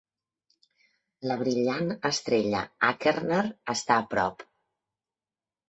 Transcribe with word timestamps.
La 1.31 1.37
brillant 1.41 1.91
estrella 2.11 2.63
Achernar 2.89 3.45
està 3.77 4.01
a 4.01 4.09
prop. 4.17 4.45